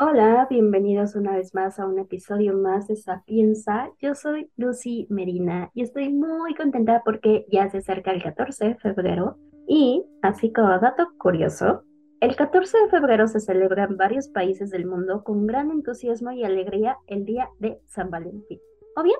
[0.00, 3.90] Hola, bienvenidos una vez más a un episodio más de Sapienza.
[4.00, 8.74] Yo soy Lucy Merina y estoy muy contenta porque ya se acerca el 14 de
[8.76, 11.82] febrero y, así como dato curioso,
[12.20, 16.44] el 14 de febrero se celebra en varios países del mundo con gran entusiasmo y
[16.44, 18.60] alegría el Día de San Valentín,
[18.94, 19.18] o bien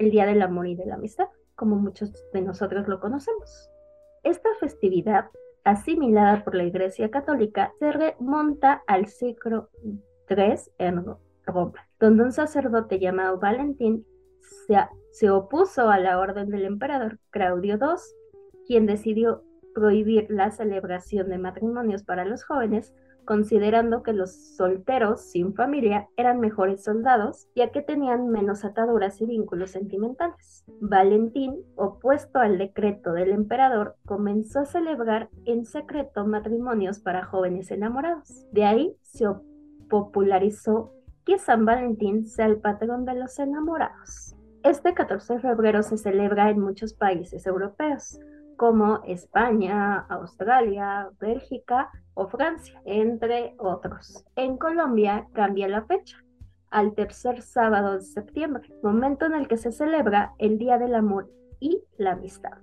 [0.00, 3.70] el Día del Amor y de la Amistad, como muchos de nosotros lo conocemos.
[4.24, 5.26] Esta festividad,
[5.62, 9.68] asimilada por la Iglesia Católica, se remonta al siglo
[10.28, 11.04] III en
[11.44, 14.04] Roma, donde un sacerdote llamado Valentín
[14.66, 14.76] se,
[15.12, 17.96] se opuso a la orden del emperador Claudio II,
[18.66, 19.42] quien decidió
[19.74, 22.94] prohibir la celebración de matrimonios para los jóvenes,
[23.26, 29.26] considerando que los solteros sin familia eran mejores soldados, ya que tenían menos ataduras y
[29.26, 30.64] vínculos sentimentales.
[30.80, 38.46] Valentín, opuesto al decreto del emperador, comenzó a celebrar en secreto matrimonios para jóvenes enamorados.
[38.52, 39.26] De ahí se
[39.88, 40.92] popularizó
[41.24, 44.36] que San Valentín sea el patrón de los enamorados.
[44.62, 48.18] Este 14 de febrero se celebra en muchos países europeos,
[48.56, 54.24] como España, Australia, Bélgica o Francia, entre otros.
[54.34, 56.16] En Colombia cambia la fecha
[56.70, 61.30] al tercer sábado de septiembre, momento en el que se celebra el Día del Amor
[61.60, 62.58] y la Amistad,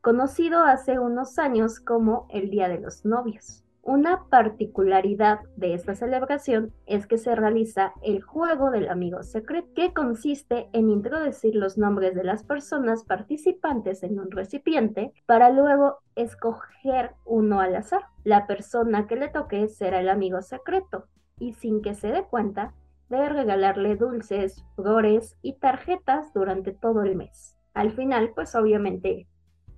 [0.00, 3.61] conocido hace unos años como el Día de los Novios.
[3.84, 9.92] Una particularidad de esta celebración es que se realiza el juego del amigo secreto, que
[9.92, 17.14] consiste en introducir los nombres de las personas participantes en un recipiente para luego escoger
[17.24, 18.02] uno al azar.
[18.22, 21.06] La persona que le toque será el amigo secreto
[21.40, 22.74] y sin que se dé cuenta,
[23.08, 27.56] debe regalarle dulces, flores y tarjetas durante todo el mes.
[27.74, 29.26] Al final, pues obviamente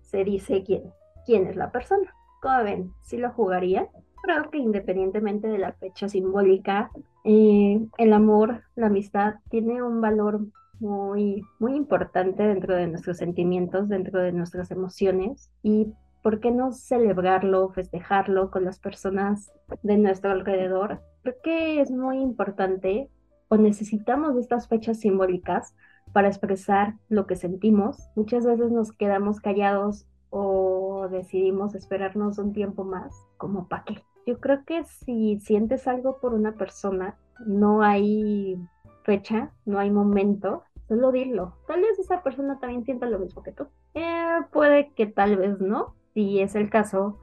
[0.00, 0.92] se dice quién,
[1.24, 2.12] quién es la persona.
[2.42, 2.92] ¿Cómo ven?
[3.02, 3.88] ¿Sí lo jugaría?
[4.20, 6.90] Creo que independientemente de la fecha simbólica,
[7.22, 10.40] eh, el amor, la amistad, tiene un valor
[10.80, 15.52] muy, muy importante dentro de nuestros sentimientos, dentro de nuestras emociones.
[15.62, 19.52] Y ¿por qué no celebrarlo, festejarlo con las personas
[19.84, 21.00] de nuestro alrededor?
[21.22, 23.08] Creo que es muy importante
[23.46, 25.76] o necesitamos estas fechas simbólicas
[26.12, 27.98] para expresar lo que sentimos.
[28.16, 34.02] Muchas veces nos quedamos callados o decidimos esperarnos un tiempo más, como para qué.
[34.26, 38.56] Yo creo que si sientes algo por una persona, no hay
[39.04, 41.56] fecha, no hay momento, solo dilo.
[41.66, 43.66] Tal vez esa persona también sienta lo mismo que tú.
[43.94, 45.94] Eh, puede que tal vez no.
[46.14, 47.18] Si es el caso,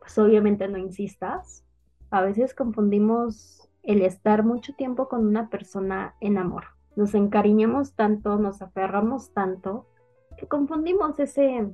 [0.00, 1.64] pues obviamente no insistas.
[2.10, 6.64] A veces confundimos el estar mucho tiempo con una persona en amor.
[6.96, 9.86] Nos encariñamos tanto, nos aferramos tanto,
[10.36, 11.68] que confundimos ese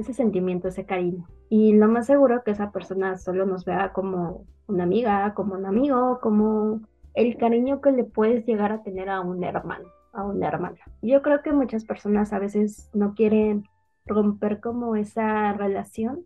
[0.00, 1.26] ese sentimiento, ese cariño.
[1.48, 5.66] Y lo más seguro que esa persona solo nos vea como una amiga, como un
[5.66, 6.80] amigo, como
[7.14, 10.78] el cariño que le puedes llegar a tener a un hermano, a una hermana.
[11.02, 13.64] Yo creo que muchas personas a veces no quieren
[14.06, 16.24] romper como esa relación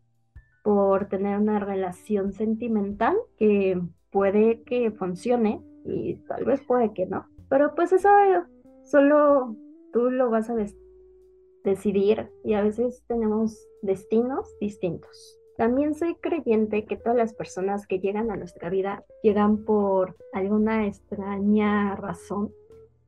[0.62, 3.80] por tener una relación sentimental que
[4.10, 7.26] puede que funcione y tal vez puede que no.
[7.48, 8.08] Pero pues eso
[8.84, 9.56] solo
[9.92, 10.54] tú lo vas a
[11.64, 15.40] decidir y a veces tenemos destinos distintos.
[15.56, 20.86] También soy creyente que todas las personas que llegan a nuestra vida llegan por alguna
[20.86, 22.52] extraña razón,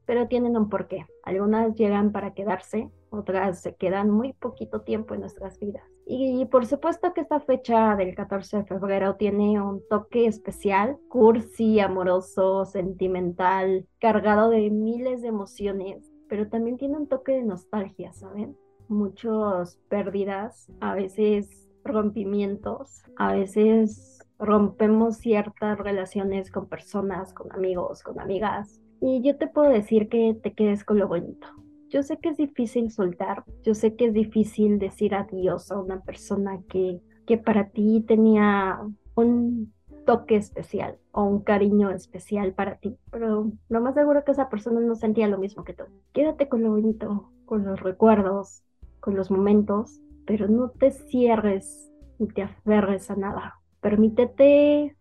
[0.06, 1.06] pero tienen un porqué.
[1.24, 5.82] Algunas llegan para quedarse, otras se quedan muy poquito tiempo en nuestras vidas.
[6.06, 11.80] Y por supuesto que esta fecha del 14 de febrero tiene un toque especial, cursi,
[11.80, 18.56] amoroso, sentimental, cargado de miles de emociones pero también tiene un toque de nostalgia, ¿saben?
[18.88, 28.20] Muchas pérdidas, a veces rompimientos, a veces rompemos ciertas relaciones con personas, con amigos, con
[28.20, 28.82] amigas.
[29.00, 31.46] Y yo te puedo decir que te quedes con lo bonito.
[31.88, 36.00] Yo sé que es difícil soltar, yo sé que es difícil decir adiós a una
[36.00, 38.80] persona que, que para ti tenía
[39.14, 39.72] un
[40.06, 44.80] toque especial o un cariño especial para ti, pero lo más seguro que esa persona
[44.80, 45.84] no sentía lo mismo que tú.
[46.14, 48.62] Quédate con lo bonito, con los recuerdos,
[49.00, 53.60] con los momentos, pero no te cierres ni te aferres a nada.
[53.80, 54.96] Permítete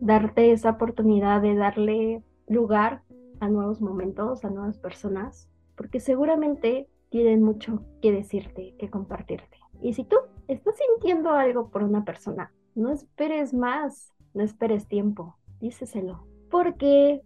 [0.00, 3.02] darte esa oportunidad de darle lugar
[3.40, 9.58] a nuevos momentos, a nuevas personas, porque seguramente tienen mucho que decirte, que compartirte.
[9.82, 10.16] Y si tú
[10.48, 16.26] estás sintiendo algo por una persona, no esperes más, no esperes tiempo, díceselo.
[16.50, 17.22] Porque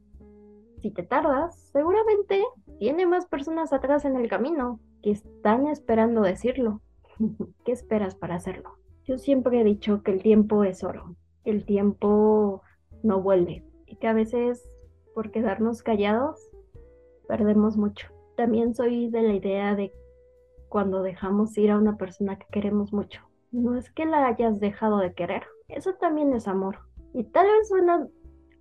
[0.80, 2.42] si te tardas, seguramente
[2.78, 6.80] tiene más personas atrás en el camino que están esperando decirlo.
[7.64, 8.76] ¿Qué esperas para hacerlo?
[9.04, 12.62] Yo siempre he dicho que el tiempo es oro, el tiempo
[13.02, 14.64] no vuelve y que a veces
[15.12, 16.40] por quedarnos callados,
[17.26, 18.06] perdemos mucho.
[18.36, 19.92] También soy de la idea de
[20.68, 23.20] cuando dejamos ir a una persona que queremos mucho.
[23.50, 26.78] No es que la hayas dejado de querer, eso también es amor.
[27.12, 28.06] Y tal vez suena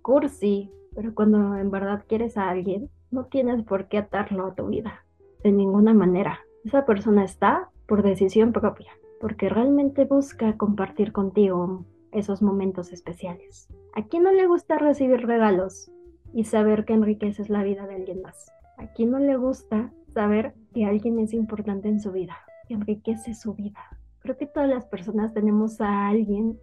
[0.02, 4.68] cursi, pero cuando en verdad quieres a alguien, no tienes por qué atarlo a tu
[4.68, 5.04] vida,
[5.42, 6.40] de ninguna manera.
[6.64, 13.68] Esa persona está por decisión propia, porque realmente busca compartir contigo esos momentos especiales.
[13.94, 15.90] ¿A quién no le gusta recibir regalos
[16.32, 18.52] y saber que enriqueces la vida de alguien más?
[18.76, 22.36] ¿A quién no le gusta saber que alguien es importante en su vida,
[22.66, 23.80] que enriquece su vida?
[24.20, 26.58] Creo que todas las personas tenemos a alguien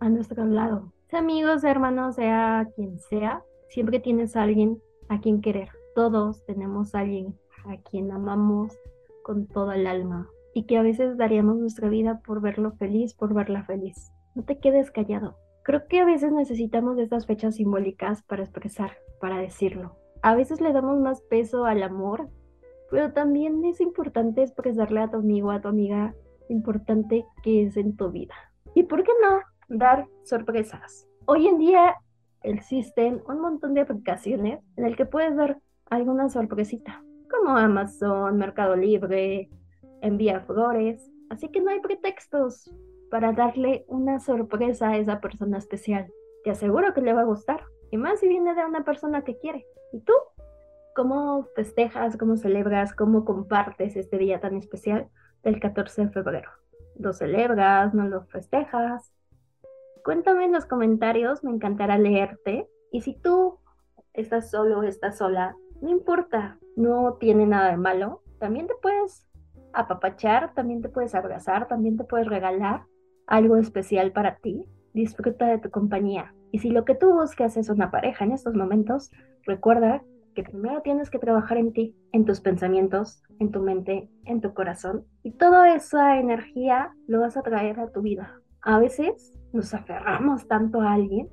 [0.00, 0.92] a nuestro lado.
[1.12, 5.68] Amigos, hermanos, sea quien sea, siempre tienes a alguien a quien querer.
[5.96, 7.36] Todos tenemos alguien
[7.66, 8.78] a quien amamos
[9.24, 13.34] con toda el alma y que a veces daríamos nuestra vida por verlo feliz, por
[13.34, 14.12] verla feliz.
[14.36, 15.36] No te quedes callado.
[15.64, 19.96] Creo que a veces necesitamos estas fechas simbólicas para expresar, para decirlo.
[20.22, 22.28] A veces le damos más peso al amor,
[22.88, 26.14] pero también es importante expresarle a tu amigo, a tu amiga,
[26.48, 28.34] importante que es en tu vida.
[28.76, 31.08] ¿Y por qué no dar sorpresas?
[31.26, 31.96] Hoy en día
[32.42, 35.58] existen un montón de aplicaciones en el que puedes dar
[35.88, 39.48] alguna sorpresita, como Amazon, Mercado Libre,
[40.02, 42.70] Envía Flores, así que no hay pretextos
[43.10, 46.10] para darle una sorpresa a esa persona especial.
[46.44, 47.64] Te aseguro que le va a gustar.
[47.92, 49.66] Y más si viene de una persona que quiere.
[49.92, 50.12] ¿Y tú?
[50.94, 55.08] ¿Cómo festejas, cómo celebras, cómo compartes este día tan especial
[55.42, 56.50] del 14 de febrero?
[56.96, 57.94] ¿Lo celebras?
[57.94, 59.10] ¿No lo festejas?
[60.04, 62.68] Cuéntame en los comentarios, me encantará leerte.
[62.92, 63.58] Y si tú
[64.12, 68.22] estás solo o estás sola, no importa, no tiene nada de malo.
[68.38, 69.26] También te puedes
[69.72, 72.84] apapachar, también te puedes abrazar, también te puedes regalar
[73.26, 76.34] algo especial para ti, disfruta de tu compañía.
[76.50, 79.10] Y si lo que tú buscas es una pareja en estos momentos,
[79.44, 80.02] recuerda
[80.34, 84.52] que primero tienes que trabajar en ti, en tus pensamientos, en tu mente, en tu
[84.54, 85.04] corazón.
[85.22, 88.40] Y toda esa energía lo vas a traer a tu vida.
[88.62, 91.28] A veces nos aferramos tanto a alguien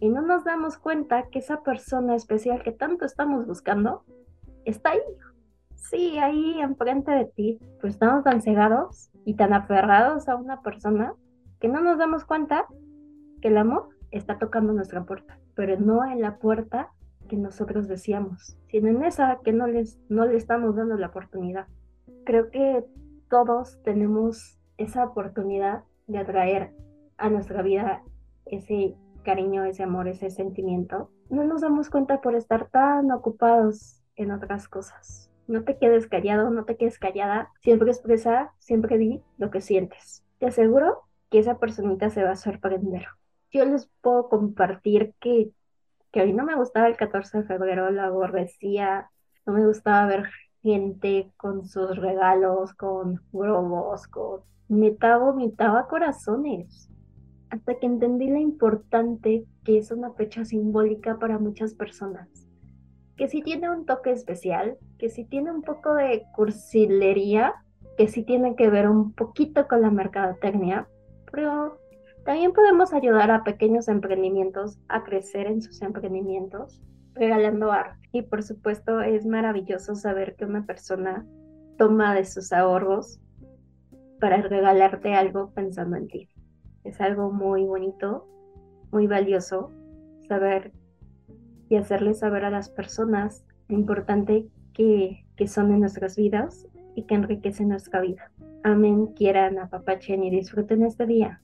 [0.00, 4.04] y no nos damos cuenta que esa persona especial que tanto estamos buscando
[4.64, 5.00] está ahí.
[5.74, 7.58] Sí, ahí enfrente de ti.
[7.80, 11.14] Pues estamos tan cegados y tan aferrados a una persona
[11.60, 12.66] que no nos damos cuenta
[13.40, 16.90] que el amor está tocando nuestra puerta, pero no en la puerta
[17.28, 21.66] que nosotros decíamos, sino en esa que no, les, no le estamos dando la oportunidad.
[22.24, 22.84] Creo que
[23.28, 26.72] todos tenemos esa oportunidad de atraer
[27.18, 28.02] a nuestra vida
[28.44, 31.10] ese cariño, ese amor, ese sentimiento.
[31.28, 35.30] No nos damos cuenta por estar tan ocupados en otras cosas.
[35.48, 37.50] No te quedes callado, no te quedes callada.
[37.60, 40.24] Siempre expresa, siempre di lo que sientes.
[40.38, 43.06] Te aseguro que esa personita se va a sorprender.
[43.52, 45.50] Yo les puedo compartir que,
[46.12, 49.10] que a mí no me gustaba el 14 de febrero, lo aborrecía,
[49.44, 50.28] no me gustaba ver
[50.62, 54.40] gente con sus regalos, con globos, con...
[54.68, 56.90] Neta vomitaba corazones.
[57.50, 62.28] Hasta que entendí lo importante que es una fecha simbólica para muchas personas.
[63.16, 67.54] Que si tiene un toque especial, que si tiene un poco de cursilería,
[67.96, 70.88] que sí tiene que ver un poquito con la mercadotecnia,
[71.32, 71.78] pero
[72.24, 76.82] también podemos ayudar a pequeños emprendimientos a crecer en sus emprendimientos
[77.14, 78.08] regalando arte.
[78.12, 81.26] Y por supuesto es maravilloso saber que una persona
[81.78, 83.20] toma de sus ahorros
[84.20, 86.28] para regalarte algo pensando en ti.
[86.86, 88.26] Es algo muy bonito,
[88.92, 89.70] muy valioso
[90.28, 90.72] saber
[91.68, 97.02] y hacerles saber a las personas lo importante que, que son en nuestras vidas y
[97.04, 98.30] que enriquecen nuestra vida
[98.66, 101.40] amen, quieran, apapachen y disfruten este día.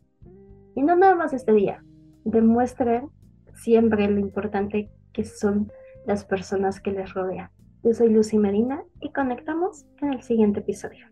[0.75, 1.85] Y no nada más este día,
[2.25, 3.11] demuestren
[3.55, 5.71] siempre lo importante que son
[6.05, 7.51] las personas que les rodean.
[7.85, 11.12] Yo soy Lucy Medina y conectamos en el siguiente episodio.